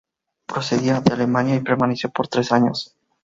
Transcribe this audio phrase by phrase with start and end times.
[0.47, 2.95] Procedía de Alemania y permaneció por tres años.